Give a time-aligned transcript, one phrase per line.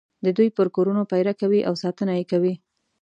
[0.25, 2.53] د دوی پر کورونو پېره کوي او ساتنه یې کوي.